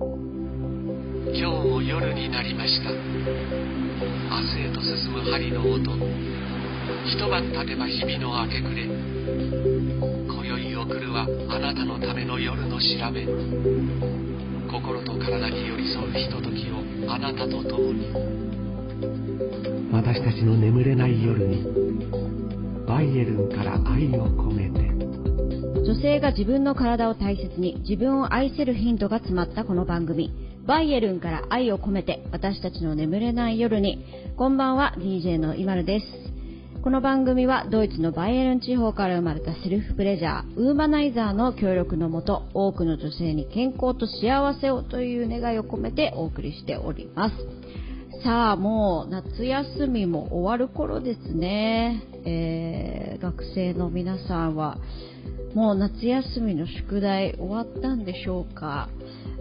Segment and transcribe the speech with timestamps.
[0.00, 0.08] 今
[1.36, 2.90] 日も夜になりました。
[2.90, 5.90] 明日へと進む針の音。
[7.04, 8.84] 一晩経てば日々の明け暮れ。
[10.24, 13.26] 今宵送るはあなたのための夜の調べ。
[14.72, 18.08] 心と体に寄り添うひとときをあなたと共に。
[19.92, 21.62] 私たちの眠れない夜に
[22.88, 24.89] バイエルンから愛を込めて。
[25.82, 30.30] 女性が自分の体を大切に自分を愛せるヒントが詰まったこの番組。
[30.66, 34.04] バイエルンから愛を込めて私たちの眠れない夜に
[34.36, 36.06] こんばんは DJ のイマルです。
[36.82, 47.34] この番組はドイツのバイエルン地方から生まれたセルフプレジャーウーマナイザーの協力のもと多くの女性に健康と幸せをという願いを込めてお送りしております。
[48.22, 54.78] さあもう夏休みも終わる頃ですね、えー、学生の皆さんは
[55.54, 58.88] もう夏休みの宿題終わったんでしょうか、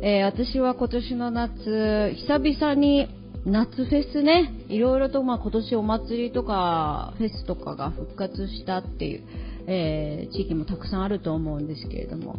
[0.01, 3.07] えー、私は今年の夏久々に
[3.45, 9.23] 夏フェスねいろいろとまあ今年お祭りとかフェスとかが復活したっていう、
[9.67, 12.37] えー、地域もたくさんあると思うんですけれども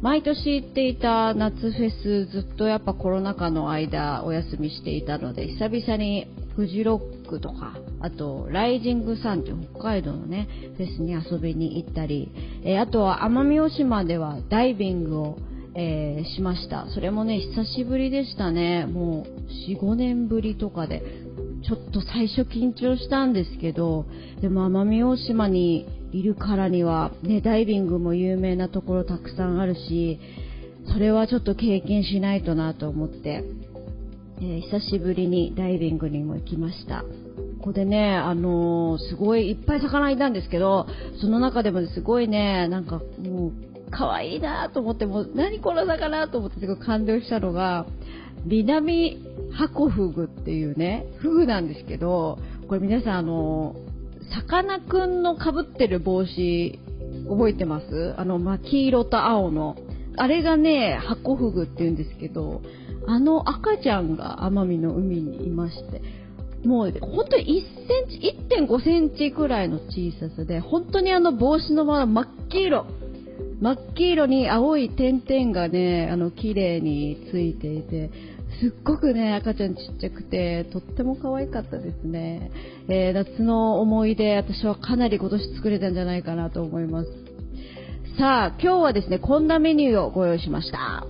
[0.00, 12.30] 毎年行っていた夏フェスずっとやっぱコロナ禍の間お休みしていたので久々にフジロックとか、あと、ライジングサンという北海道のね、フェスに遊びに行ったり、
[12.64, 15.38] えー、あとは奄美大島ではダイビングを、
[15.74, 16.86] えー、しました。
[16.90, 18.86] それもね、久しぶりでしたね。
[18.86, 21.02] もう、4、5年ぶりとかで、
[21.64, 24.04] ちょっと最初緊張したんですけど、
[24.40, 30.18] でも奄美大島にいるからには、ね、ダイビングも有名なところたくさんあるし、
[30.92, 33.44] それはちょっと経験しないとなと思って、
[34.40, 37.04] えー、久しぶりにダイビングにも行きました。
[37.62, 40.86] ここでね、あのー、すごいいっぱい魚いたんですけど、
[41.20, 43.52] その中でもすごいね、なんかもう、
[43.92, 47.86] 可愛いなと思って、もう何この魚と思ってすごい感動したのが、
[48.46, 53.76] リナミハコフグっていうね、フグなんですけど、これ皆さんあの
[54.34, 56.80] さかなクンのかぶってる帽子、
[57.28, 58.14] 覚えてます？
[58.16, 59.76] あの、黄色と青の。
[60.16, 62.62] あれがね、ハコフグって言うんですけど、
[63.06, 66.02] あの赤ちゃんが奄美の海にいまして、
[66.64, 72.86] もう本当に1センチ、1.5センチくらいの小ささで、本当にあの帽子のまま真っ黄色、
[73.60, 78.10] 真っ黄色に青い点々がね、あの綺麗についていて、
[78.60, 82.50] すっごくね、赤ちゃんちっちゃくて、とっても可愛かったですね。
[82.88, 87.10] えー、夏の思い出、私はかなり今年作れたんじゃないかなと思います。
[88.18, 91.06] さあ、今日はですね、こんなメニューをご用意しました。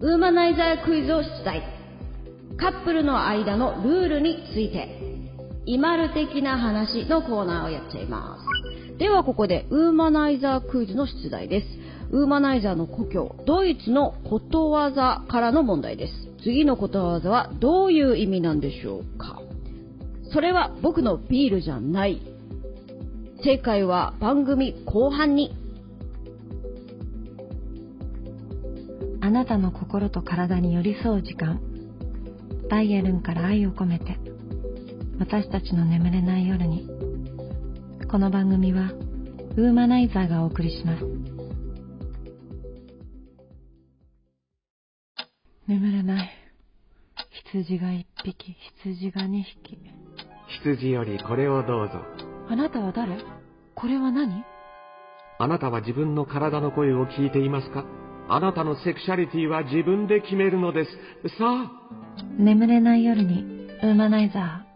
[0.00, 1.73] ウーマナイザークイズを出題。
[2.56, 5.00] カップルの間のルールについて、
[5.66, 8.98] イマル的な話のコーナーをやっちゃいます。
[8.98, 11.66] ではここでウーマナイザークイズの出題です。
[12.12, 16.12] ウーマナイザーの故郷、ドイツのことわざからの問題です。
[16.42, 19.40] 次のことわざはどういう意味なんでしょうか
[20.32, 22.22] それは僕のビールじゃない。
[23.42, 25.56] 正解は番組後半に
[29.20, 31.60] あなたの心と体に寄り添う時間
[32.74, 34.18] バイエルンから愛を込めて
[35.20, 36.88] 私たちの眠れない夜に
[38.10, 38.90] この番組は
[39.56, 41.04] ウーマナイザーがお送りします。
[45.68, 46.30] 眠れない。
[47.52, 49.78] 羊が一匹羊が二匹。
[50.64, 52.00] 羊よりこれをどうぞ。
[52.50, 53.16] あなたは誰？
[53.76, 54.42] これは何？
[55.38, 57.84] あなたは自分の体の声を聞いていますか？
[58.28, 60.90] あなたのセクシャリティは自分で決めるのです。
[61.38, 61.70] さあ。
[62.38, 64.74] 眠れない夜に、ウーマナイザー。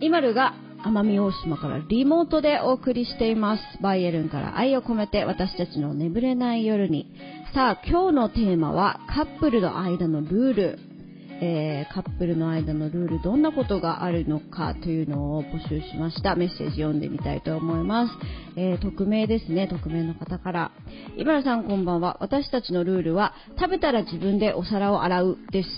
[0.00, 3.62] イマルが奄美大島からリモートでお送りしています。
[3.82, 7.12] バイエルンから愛を込めて私たちの眠れない夜に。
[7.54, 10.95] さあ、今日のテーマはカップルの間のルール。
[11.40, 16.34] えー、カップルの間のルールどんなことがあるのかというのを募集しました。
[16.34, 18.12] メッセージ読んでみたいと思います、
[18.56, 20.72] えー、匿名ですね匿名の方から。
[21.16, 22.16] 井原さんこんばんは。
[22.20, 25.68] 私たちのルールは食べたら自分でお皿を洗うです。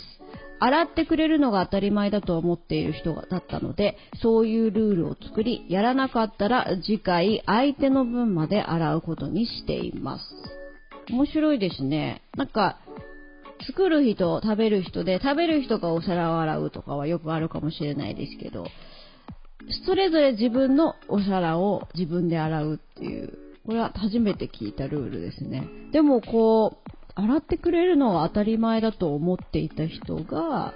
[0.60, 10.24] 洗ってくれるのが当たり前だと思っている人だったので、そういうルールを作り、やらなかったら次回相手の分まで洗うことにしています。
[11.10, 12.22] 面白いですね。
[12.36, 12.78] なんか、
[13.66, 18.66] 作る人、食べる人で、食べる人がお皿を洗うとかはよくあるかもしれないですけど、
[19.86, 25.68] それぞれ自分のお皿を自分で洗うっていう、これは初めて聞いたルールですね。
[25.92, 30.72] でもこう、洗ってくれるのは当たり前だと思っていた人が、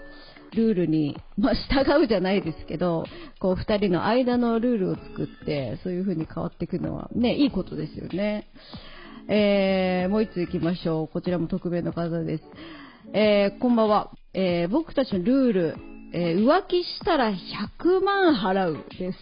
[0.54, 3.04] ルールに、まあ、従うじゃないですけど、
[3.40, 8.48] こう、二人の間のルールを作って、そういう風に変わっていくのは、ね、いいことですよね。
[9.28, 11.08] えー、もう一つ行きましょう。
[11.08, 12.44] こちらも匿名の方です。
[13.14, 14.10] えー、こんばんは。
[14.34, 15.76] えー、僕たちのルール、
[16.12, 19.18] えー、浮気したら100万払うです。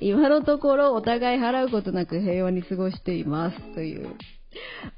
[0.00, 3.74] 今のところお互い払うことなく平和に過ごしています。
[3.74, 4.16] という。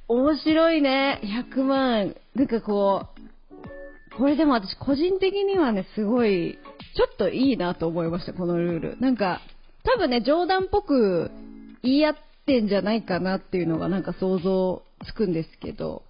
[0.09, 1.21] 面白いね。
[1.25, 2.17] 100万。
[2.35, 6.59] なんかこう、これでも私個人的にはね、すごい、
[6.97, 8.97] ちょっといいなと思いました、このルール。
[8.99, 9.41] なんか、
[9.85, 11.31] 多分ね、冗談っぽく
[11.83, 12.15] 言い合っ
[12.49, 16.03] てんじゃないかなっていうのがなんか想像つくんですけど、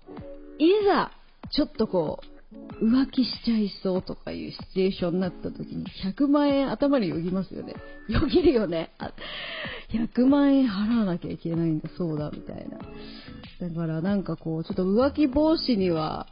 [0.58, 1.10] いざ、
[1.50, 7.74] ちょっとこう、浮気しちゃいそうとかいうシチュエーションになった時に100万円頭によぎますよね。
[8.08, 8.90] よぎるよね。
[9.90, 12.78] 100万円払わなきゃいけないんだ、そうだ、みたいな。
[13.68, 16.28] だからなんかこう、ちょっと浮気防止には、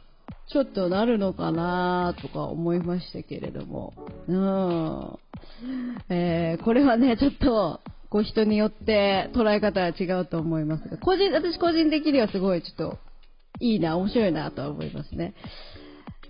[0.47, 3.93] ちょっとなるのかなとか思いましたけれども。
[4.27, 5.19] うん。
[6.09, 12.97] えー、これはね、ちょっと、こう人によって捉え方は違うと思いますが、個人、私個人的にはすごいちょっと、
[13.59, 15.33] いいな、面白いなとは思いますね。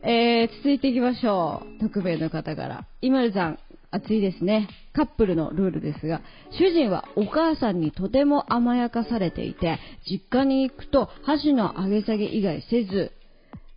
[0.04, 1.80] えー、続いていきましょう。
[1.82, 2.88] 特命の方から。
[3.02, 3.60] 今るさん、
[3.92, 4.70] 熱いですね。
[4.94, 6.22] カップルのルールですが、
[6.52, 13.12] 主人はお母さんにとても甘やかされていて、実家に行くと箸の上げ下げ以外せず、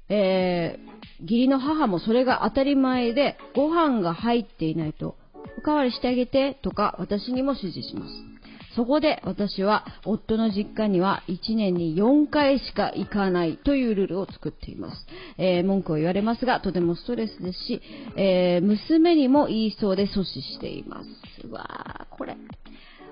[0.09, 5.17] えー、義理の母もそれが当たり前で、ご飯が入っていないと、
[5.59, 8.31] おかわりしてあげてとか私にも指示します。
[8.77, 15.07] そこで私は夫の実家には1年に4回しか行かないというルールを作っています。
[15.39, 17.83] えー、文句を言われますが、とてもストレスですし、
[18.17, 21.47] えー、娘にも言いそうで阻止しています。
[21.47, 22.37] うわー、これ。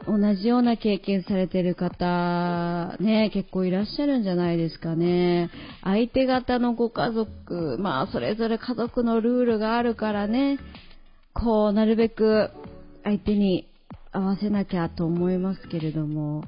[0.06, 5.50] 同じような経験されてる方、ね、結構いらっしゃるんじゃないですかね。
[5.82, 10.58] 相手方のご家族、まあ、それぞれ家族のルールがあるからね、
[11.42, 12.50] こう、なるべく
[13.04, 13.68] 相手に
[14.12, 16.44] 合わせなきゃと思いますけれども、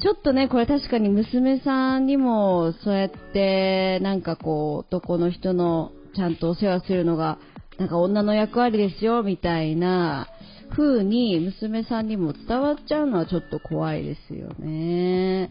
[0.00, 7.38] ちょっとね、これ確かに娘さんにも、そうやって、なんかこう、男の人のちゃんとお世話するのが、
[7.78, 10.28] なんか女の役割ですよ、みたいな
[10.70, 15.50] 風に娘さんにも伝わっちゃうのはちょっと怖いですよね。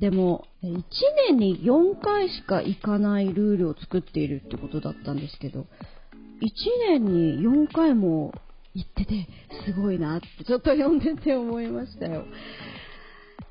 [0.00, 0.82] でも、1
[1.28, 5.66] 年に4回しか行かないルールを作っているってことだったんですけど、
[6.42, 8.32] 1年に4回も
[8.74, 9.28] 言ってて、
[9.64, 12.24] すごいなって、ちょっと読んでて思いましたよ。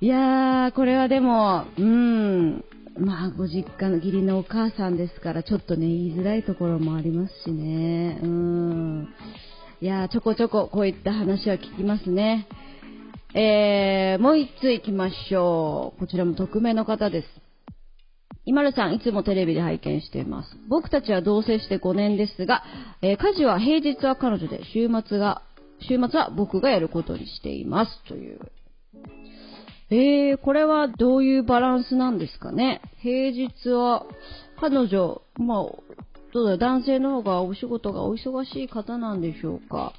[0.01, 2.65] いやー、これはでも、うん、
[2.97, 8.19] まあ、ご実家の義理のお母さんですから、ちょっとね、言いづらいところもありますしね。
[8.21, 9.07] うん。
[9.79, 12.47] いやー、ちょこちょここういった話は聞きますね。
[13.33, 15.99] えー、もう一つ行きましょう。
[15.99, 17.50] こちらも匿名の方です。
[18.45, 20.49] 今るさん、いつもテレビで拝見しています。
[20.67, 22.63] 僕たちは同棲して5年ですが、
[23.01, 25.43] えー、家事は平日は彼女で、週末が、
[25.81, 28.03] 週末は僕がやることにしています。
[28.07, 28.39] という。
[29.91, 32.81] えー、これはどういうバランスなんですかね？
[33.01, 34.05] 平日は、
[34.59, 35.65] 彼女、まあ、
[36.33, 39.94] どうだ、男性の方がお仕事がお忙しい方なんでしょうか？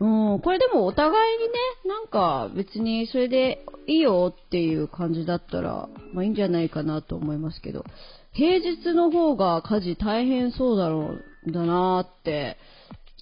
[0.00, 1.54] うん、これでもお互いにね、
[1.86, 7.84] なんか別にそれでいいよっていう感じだったら、まあいいんじゃないかなと思いますけど、
[8.32, 12.56] 平日の方が家事大変そうだろう、だなって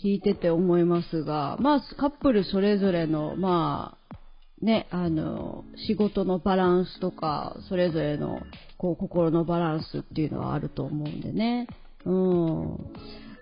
[0.02, 8.41] 聞いてて思いますが、まあカップルそれぞれの、まあ、ね、あの、仕事のバランスとか、それぞれの、
[8.79, 11.67] こう、心のバランスっていうのはあると思うんでね。
[12.05, 12.93] うん。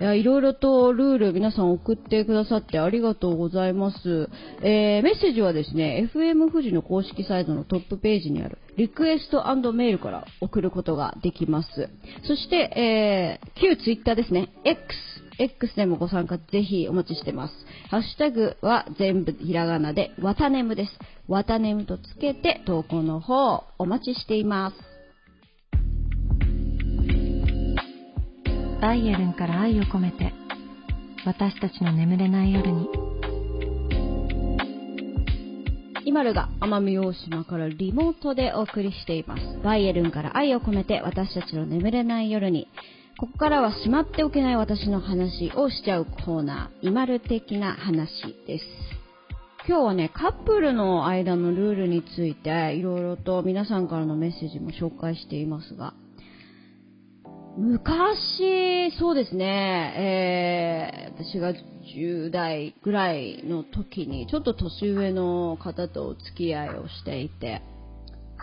[0.01, 4.31] いや、いろいろとルール皆さん送ってくださってありがとうございます。
[4.63, 11.91] えー、メッセージはですね、FM 富士の公式サイトのトップページにあるリクエストメールから送ることができます。
[12.27, 14.81] そして、えー、旧ツイッターですね、X。
[15.39, 17.55] X でもご参加ぜひお待ちしてます。
[17.91, 20.93] ハッシュタグは全部ひらがなで、わたねむです。
[21.29, 24.90] わたねむとつけて投稿の方お待ちしています。
[28.81, 30.33] バイエルンから愛を込めて
[31.27, 32.89] 私たちの眠れない夜に
[36.05, 39.43] イマルが奄美大島からリモートでお送りしています。
[39.63, 42.69] バイエルンから愛を込めて私たちの眠れない夜に
[43.21, 48.09] ここからはしまっておけない私の話をしちゃうコーナー、イマル的な話
[48.47, 48.65] です。
[49.69, 55.93] 今日はね、カップルの間のルールについていろいろと皆さんからのメッセージも紹介していますが、
[57.57, 67.63] 昔、そうですね、えー、私が10代ぐらいの時に、ちょっと年上の方とお付き合いをしていて、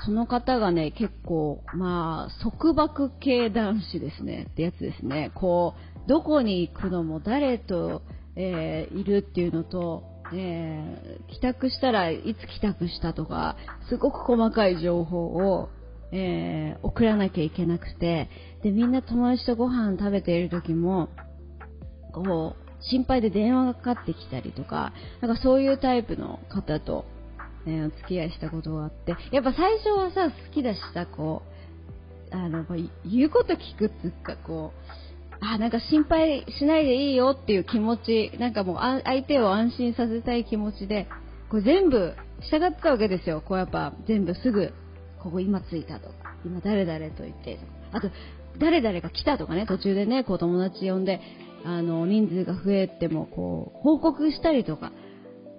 [0.05, 5.31] その方がね、結構、まあ、束縛系男子ですね、ってやつですね。
[5.35, 5.73] こ
[6.05, 8.01] う、どこに行くのも誰と、
[8.35, 13.55] えー、いるっていうのと、えー、帰宅したらいつ帰宅したとか、
[13.89, 15.69] すごく細かい情報を、
[16.11, 18.29] えー、送らなきゃいけなくて、
[18.63, 21.09] で、みんな友達とご飯食べている時も、
[22.13, 27.05] こう、心配で電話がかかってきたりとか、なんかそういうタイプの方と、
[27.65, 31.41] えお付き合いしたことがあって、やっぱ最初はさ、好きだしさ、こ
[32.31, 32.65] う、あの、
[33.05, 41.07] 言うこと聞くっていうか、こう、あ、なんか心配しないでいいよっていう気持ち、なんかもう相手を安心させたい気持ちで、
[41.49, 42.15] こう全部
[42.49, 43.41] 従ってたわけですよ。
[43.45, 44.73] こうやっぱ全部すぐ、
[45.27, 48.09] ここ今着いたとか、今誰々と言ってとか、あと、
[48.59, 51.19] 誰々が来たとかね、途中でね、こう友達呼んで、
[51.65, 54.93] あの、人数が増えても、こう、報告したりとか、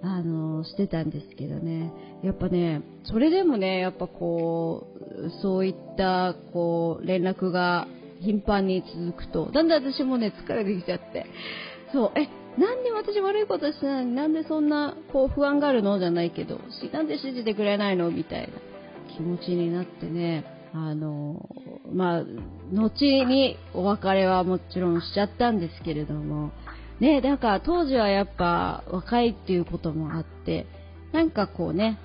[0.01, 1.91] あの、してたんですけどね。
[2.23, 7.87] やっぱね、それでもね、やっぱこう、そういった、こう、連絡が
[8.21, 11.27] 頻繁に続くと、だんだん私もね、疲れてきちゃって、
[11.93, 12.27] そう、え、
[12.59, 15.99] なんで私悪いことしてないのになんでそんな、こう、不安があるの？
[15.99, 16.59] じゃないけど、
[16.91, 18.09] なんで信じてくれないの？
[18.09, 18.68] みたいな。
[19.15, 21.49] 気持ちになってね、あの、
[21.91, 22.23] まあ、
[22.71, 26.51] 後にお別れはもちろんしちゃったんですけれども、
[26.99, 30.67] ね、なんか当時はやっぱ若いっていうこともあって、
[31.11, 31.97] なんかこうね、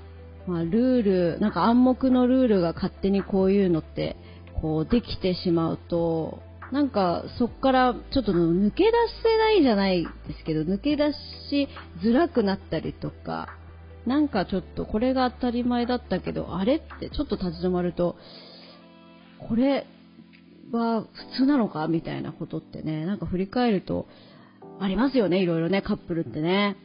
[0.46, 1.02] まあ、ルー
[1.34, 4.16] ル、なんか暗黙のルールが勝手にこういうのって、
[4.60, 6.40] こうできてしまうと、
[6.72, 8.90] なんかそこからちょっと抜け出
[9.22, 11.12] せないじゃないですけど、抜け出
[11.50, 11.68] し
[12.02, 13.48] づらくなったりとか、
[14.06, 18.16] なんかちょっとこれが当たり前だったけど、あれってちょっと立ち止まると、
[19.48, 19.86] これ
[20.72, 21.08] は普
[21.38, 24.06] 通なのかみたいなことってね、なんか振り返ると
[24.80, 26.76] ありますよね、いろいろね、カップルってね。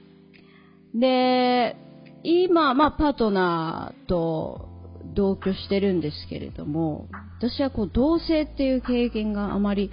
[0.93, 1.75] で、
[2.23, 4.67] 今、まあ、パートナーと
[5.15, 7.07] 同居してるんですけれども、
[7.37, 9.91] 私はこう、同性っていう経験があまり、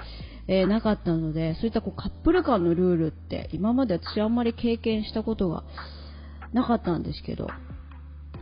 [0.49, 5.65] えー、なかったので、そういったこうカップル間のルールって今まで私はあんまり経験したことが
[6.57, 7.49] なかったんですけど、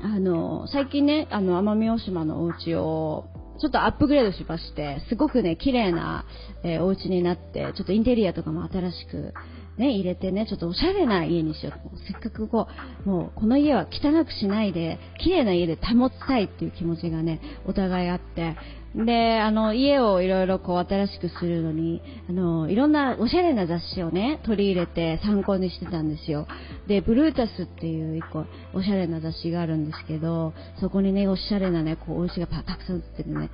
[0.02, 3.24] あの、最近ね、あの、奄美大島のお家を
[3.60, 6.24] ちょっとアップグレードしまして、すごくね、綺麗な、
[6.62, 9.34] えー、お家になって、ちょっとインテリアとかも新しく、
[9.76, 11.96] ね、入れてね、ちょっとおしゃれな家にしようと。
[12.06, 12.68] せっかくこ
[13.04, 18.56] う、もうこの家は汚くしないで、綺麗な家で保ちたいっていう気持ちがね、お互いあって、
[18.94, 26.46] で、あの、家をいろいろこう新しくするのに、あの、いろんなおしゃれな雑誌をね、取り入れて参考にしてたんですよ。
[26.86, 33.50] で、ブルータスっていう一個おしゃれな雑誌があるんですけど、そこにね、おしゃれなね、こう、お家がたくさん売っててね、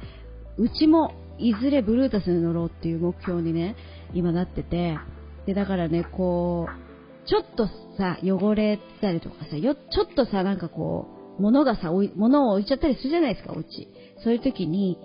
[0.59, 3.77] うちもいずれブルータスに乗ろうっていう目標にね、
[4.13, 4.99] 今なってて、
[5.47, 7.67] で、だからね、こう、ちょっと
[7.97, 11.07] さ、汚れたりとかさ、よ、ちょっとさ、なんかこ
[11.39, 13.89] う、物がさ、物を置いちゃったりするじゃないですか、お家。
[14.23, 14.99] そういう時に、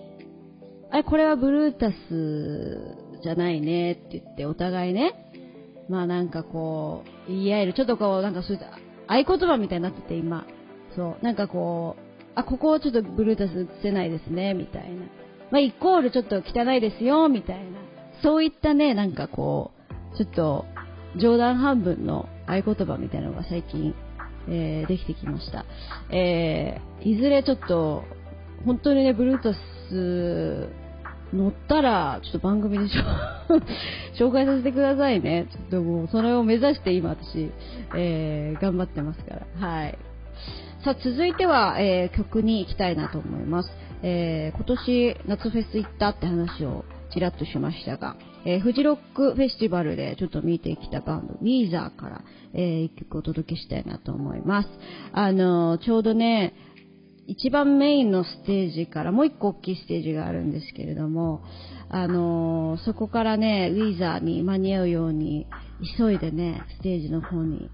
[0.95, 5.13] あれ、これはブルータスじゃないねって言って、お互いね、
[5.89, 8.79] まあなんかこう、言い合える、ちょっとこう、なんかそういった
[9.13, 10.45] 合言葉みたいになってて、今。
[10.95, 15.01] そう、なんかこう、あ、ここはちょっとブルータス映せないですね、みたいな。
[15.51, 17.63] まあ、イコールちょっと汚いですよ、みたいな。
[18.23, 19.71] そういったね、なんかこ
[20.13, 20.65] う、ちょっと
[21.17, 23.93] 冗談半分の合言葉みたいなのが最近、
[24.47, 25.65] えー、できてきました。
[26.09, 28.05] えー、いずれちょっと、
[28.65, 29.53] 本当にね、ブルータ
[29.89, 30.84] ス
[31.35, 32.85] 乗ったら、ちょっと番組で
[34.19, 35.47] 紹介させてくださいね。
[35.51, 37.51] ちょっともう、それを目指して今私、
[37.95, 39.67] えー、頑張ってますから。
[39.67, 39.97] はい。
[40.83, 43.71] さあ、続いては、えー、曲に行きたいなと思います。
[44.03, 52.21] えー、今年夏フェス行ったって話をちらっとしましたが、えー、フジロックフェスティバルでちょっと見てきたバンド、ウィーザーから、
[52.53, 54.69] えー、一曲お届けしたいなと思います。
[55.11, 56.53] あのちょうどね、
[57.27, 61.41] 一番メインのステージからもう一個大きいステージがあるんですけれども、
[61.89, 65.47] あのそこからね、ウィーザーに間に合うように、
[65.97, 67.69] 急いでね、ステージの方に、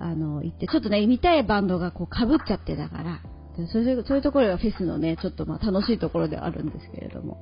[0.00, 3.20] あの、行って、ちょっとね、見たいバンドがこう被っちゃってたから、
[3.72, 7.38] そういうそういうところがフェスのね、ちょっとまあ楽しいところではあるんですけれども、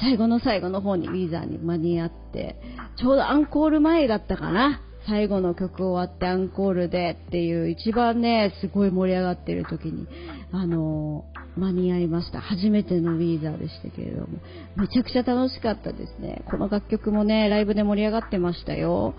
[0.00, 2.60] 最後の最後の方にウィーザーに間に合って、
[2.96, 4.82] ちょうどアンコール前だったかな。
[5.10, 10.06] 最後の曲終わってアンコールでっていう一番ね、すごい盛り上がってる時に、
[10.52, 11.24] あの、
[11.56, 12.40] 間に合いました。
[12.40, 14.38] 初めてのウィーザーでしたけれども、
[14.76, 16.44] めちゃくちゃ楽しかったですね。
[16.48, 19.14] この楽曲もね、ライブで盛り上がってましたよ。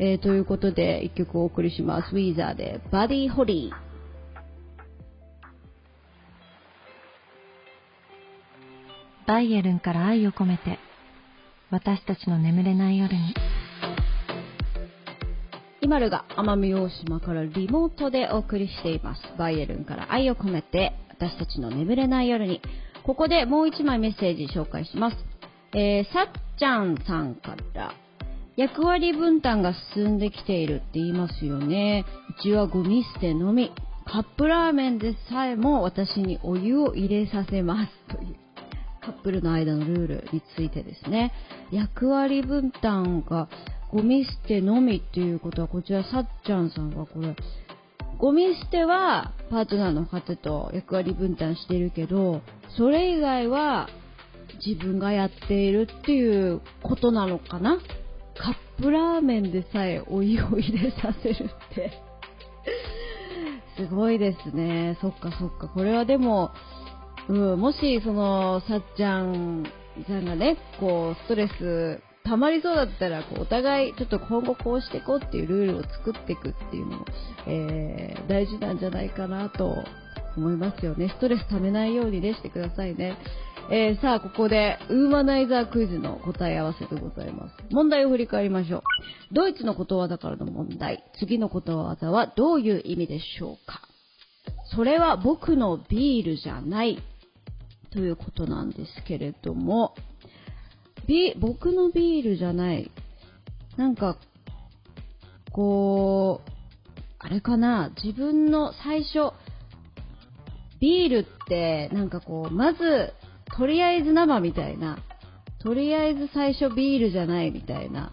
[0.00, 2.12] えー、ということで、一曲お送りします。
[2.12, 3.86] ウィーザーで、バディホリー。
[9.28, 10.78] バイエルンから愛を込めて
[11.70, 13.34] 私たちの眠れない夜に
[15.86, 22.60] イマルが奄美大島からリモートでお送りしていますバイエルンから愛を込めて私たちの眠れない夜に
[23.04, 25.16] ここでもう一枚メッセージ紹介します、
[25.74, 27.94] えー、さっちゃんさんから
[28.56, 32.06] 役割分担が進んできているって言いますよね。
[32.38, 33.70] うちはゴミ捨てのみ。
[34.06, 38.16] カップラーメンでさえも私にお湯を入れさせます。
[38.16, 38.36] という
[39.02, 41.34] カップルの間のルールについてですね。
[41.70, 43.50] 役割分担が
[43.96, 47.34] ゴミ捨てのみっていうことは、こちらさっちゃんさんがこれ、
[48.18, 52.42] ゴミ捨てはパートナーの方と役割分担してるけど、
[52.76, 53.88] それ以外は
[54.66, 57.78] 自分がやっているっていうことなのかな？
[58.36, 61.92] カップラーメンでさえお湯を入れさせるって
[63.80, 64.98] すごいですね。
[65.00, 65.68] そっかそっか。
[65.68, 66.50] これはでも、
[67.28, 69.64] うん、もし、その、さっちゃん
[70.06, 77.04] さんがね、こう、ストレス溜まりそうだったら、こう、お互い、ちょっと今後こうしていこうっていうルールを作っていくっていうのも、
[77.46, 79.76] えー、大事なんじゃないかなと
[80.36, 81.08] 思いますよね。
[81.08, 83.16] ストレス溜めないようにね、してくださいね。
[83.70, 87.54] えー、さあ、ここで、ウーマナイザークイズの答え合わせでございます。
[87.70, 88.82] 問題を振り返りましょう。
[89.32, 91.04] ドイツのことわざからの問題。
[91.18, 93.82] 次のことわざはどういう意味でしょうか
[94.74, 97.02] それは僕のビールじゃない。
[97.90, 99.94] ということなんですけれども、
[101.06, 102.90] ビ僕のビールじゃない。
[103.76, 104.16] なんか、
[105.52, 106.50] こう、
[107.18, 109.32] あれかな、自分の最初、
[110.80, 113.12] ビールってなんかこう、まず
[113.56, 114.98] とりあえず生みたいな、
[115.62, 118.12] とりあえず最初ビールじゃないみたいな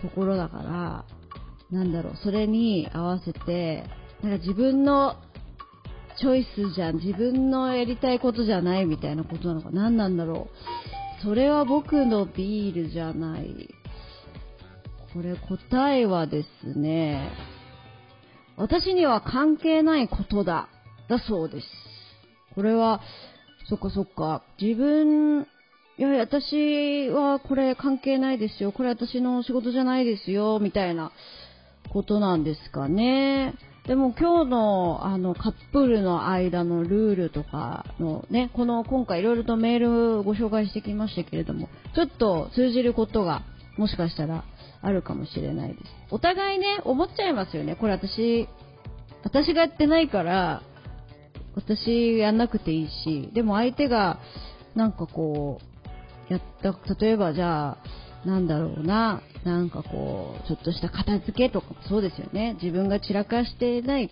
[0.00, 1.04] ところだから、
[1.70, 3.84] なんだろう、それに合わせて、
[4.22, 5.16] なんか自分の
[6.18, 10.93] チョイスじゃん、自分のやりたいことじゃないみたいなことなのか、何なんだろう？
[11.24, 13.74] それは僕のビールじゃない。
[15.14, 17.30] これ答えはですね、
[18.56, 20.68] 私には関係ないことだ、
[21.08, 21.66] だそうです。
[22.54, 23.00] これは、
[23.68, 24.42] そっかそっか。
[24.60, 25.46] 自分、
[25.96, 28.72] いや、私はこれ関係ないですよ。
[28.72, 30.58] これ私の仕事じゃないですよ。
[30.60, 31.10] みたいな
[31.90, 33.54] ことなんですかね。
[33.86, 43.42] でも今日のあのカップルの間のルールとかのね、この今回いろいろとメールをご紹介してきましたけれども、ちょっと通じることが
[43.76, 44.44] もしかしたら
[44.80, 45.80] あるかもしれないです。
[46.10, 47.76] お互いね、思っちゃいますよね。
[47.76, 48.48] これ私、
[49.22, 50.62] 私がやってないから、
[51.54, 54.18] 私やんなくていいし、でも相手が、
[54.74, 55.60] なんかこ
[56.30, 57.78] う、やった、例えばじゃあ、
[58.24, 62.56] なんだろうな、なんかこう、ちょっとした片付けとかもそうですよね。
[62.62, 64.10] 自分が散らかしていない、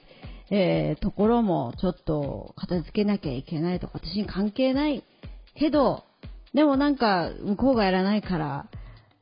[0.50, 5.02] えー、ところもちょっと片付けなきゃいけないとか、私に関係ない
[5.54, 6.04] けど、
[6.54, 8.66] でもなんか向こうがやらないから、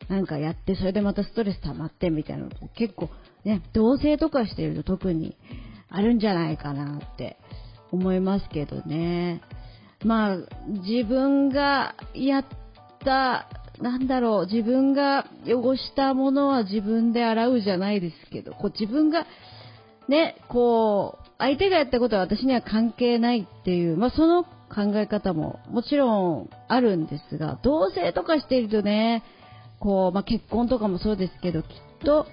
[0.09, 3.11] なんかやって、それでまたストレス溜まってみたいなの結構
[3.44, 5.37] ね、同棲とかしてると特に
[5.88, 7.37] あるんじゃないかなって
[7.92, 9.40] 思いますけどね。
[10.05, 12.44] まあ、自分がやっ
[13.05, 13.48] た、
[13.81, 19.27] なんだろう、自分が汚したものは自分で洗うじゃないですけど、こう自分が、
[20.09, 29.23] ね、こう、相手がやったことは私には関係ないっていう、まあその考え方ももちろんあるんですが、同棲とかしているとね、
[29.79, 31.69] こう、まあ結婚とかもそうですけど、きっ
[32.05, 32.27] と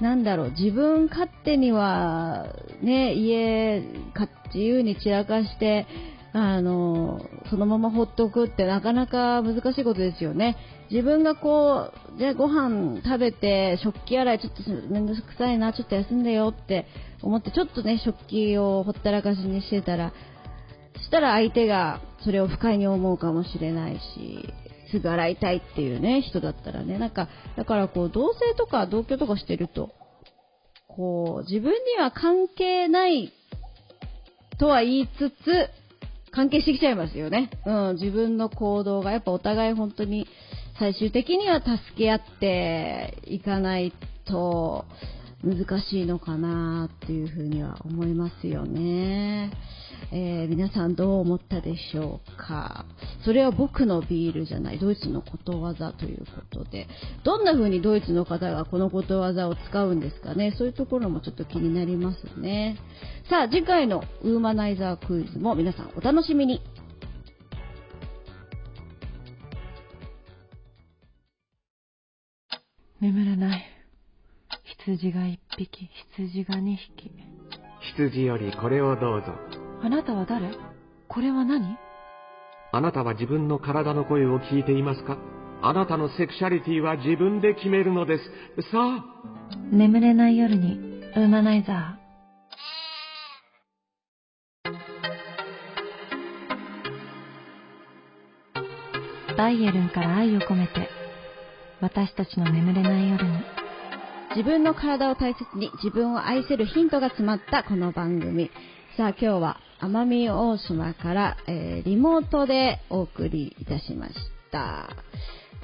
[0.00, 2.46] なんだろう、自分勝手には、
[2.82, 3.80] ね、家、
[4.46, 5.86] 自由に散らかして、
[6.36, 10.56] あの、そのままほっとくってなかなか難しいことですよね。
[10.90, 16.86] 自分がこう、じゃあご飯食べて、食器洗いちょっとめんどくさいな、ちょっと休んでよって
[17.22, 20.12] 思って、ちょっとね、食器をほったらかしにしてたら、
[21.04, 24.52] したら相手がそれを不快に思うかもしれないし、
[24.90, 29.94] すぐ洗いたいっていうね、人だったらね、なんか、だからこう、同棲とか同居とかしてると、
[30.88, 33.32] こう、自分には関係ない
[34.58, 35.70] とは言いつつ、
[36.34, 37.50] 関係してきちゃいますよね。
[37.64, 40.26] うん、自分の行動が、やっぱお互い本当に、
[40.78, 43.92] 最終的には助け合っていかない
[44.24, 44.84] と
[45.44, 49.52] 難しいのかなっていうふうには思いますよね。
[50.10, 52.86] えー、皆さんどう思ったでしょうか？
[53.24, 56.88] それは僕のビールじゃないドイツのことわざということで。
[57.24, 60.54] どんな風にドイツの方がこのことわざを使うんですかね？
[60.56, 62.78] そういうところもちょっと気になりますね。
[63.28, 66.62] さあ次回のウーマナイザークイズも皆さんお楽しみに。
[73.00, 73.73] 眠れない。
[74.86, 77.10] 羊が1匹羊が2匹
[77.96, 79.32] 羊よりこれをどうぞ
[79.82, 80.50] あなたは誰？
[81.08, 81.78] これは何？
[82.72, 85.16] あなたは自分の体の声を聞いていますか？
[85.62, 88.24] あなたのセクシャリティは自分で決めるのです。
[88.70, 89.04] さあ。
[89.72, 90.74] 眠れない夜に、
[91.16, 99.36] ウーマナイザー。
[99.36, 100.90] バイエルンから愛を込めて、
[101.80, 103.32] 私たちの眠れない夜に
[104.34, 108.50] 自分の体を大切に自分を愛せるヒントが詰まったこの番組。
[108.96, 114.14] さあ今日は奄美大島から、えーリモートでお送りいたしまし
[114.50, 114.88] た。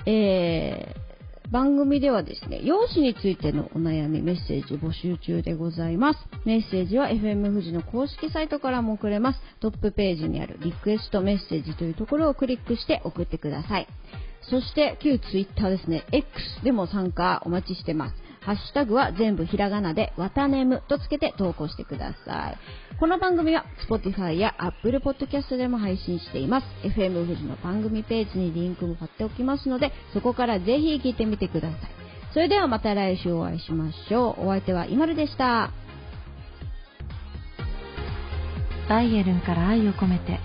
[0.06, 1.11] えー
[1.50, 6.20] 番組ではですね、容姿についてのお悩み、メッセージ募集中でございます。
[6.44, 9.40] メッセージは FM 富士の公式サイトからも送れます。
[9.59, 13.88] トップページにあるリクエストメッセージというところをクリックして送ってください。
[14.42, 18.29] そして旧ツイッターですね、X でも参加お待ちしてます。
[18.40, 22.59] ハッシュタグは全部ひらがなで、わたねむとつけて投稿してください。
[22.98, 26.66] この番組は Spotify や Apple Podcast でも配信しています。
[26.83, 31.81] FM 富士の番組ページにリンクも貼っておきますので、そこからぜひ聞いてみてください。
[32.33, 34.46] それではまた来週お会いしましょう。
[34.46, 35.70] お相手はイマルでした。
[38.90, 40.40] バイエルンから愛を込めて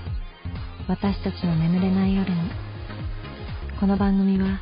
[0.88, 2.52] 私たちの眠れない夜に
[3.80, 4.60] この番組は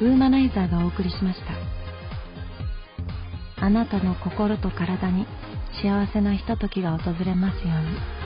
[0.00, 1.77] ウーマナイザーがお送りしました
[3.60, 5.26] あなたの心と体に
[5.82, 8.17] 幸せなひとときが訪れますように。